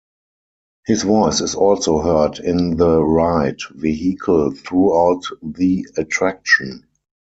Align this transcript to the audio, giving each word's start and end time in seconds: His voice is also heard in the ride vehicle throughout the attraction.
His 0.87 1.03
voice 1.03 1.41
is 1.41 1.53
also 1.53 1.99
heard 1.99 2.39
in 2.39 2.75
the 2.77 3.03
ride 3.03 3.59
vehicle 3.75 4.49
throughout 4.49 5.21
the 5.43 5.85
attraction. 5.95 6.87